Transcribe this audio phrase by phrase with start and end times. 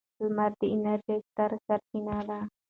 [0.21, 2.39] لمر د انرژۍ ستره سرچینه ده.